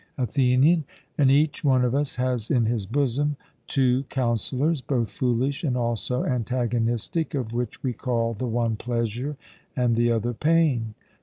ATHENIAN: 0.17 0.83
And 1.15 1.29
each 1.29 1.63
one 1.63 1.85
of 1.85 1.93
us 1.93 2.15
has 2.15 2.49
in 2.49 2.65
his 2.65 2.87
bosom 2.87 3.35
two 3.67 4.01
counsellors, 4.09 4.81
both 4.81 5.11
foolish 5.11 5.63
and 5.63 5.77
also 5.77 6.25
antagonistic; 6.25 7.35
of 7.35 7.53
which 7.53 7.83
we 7.83 7.93
call 7.93 8.33
the 8.33 8.47
one 8.47 8.75
pleasure, 8.77 9.37
and 9.75 9.95
the 9.95 10.11
other 10.11 10.33
pain. 10.33 10.95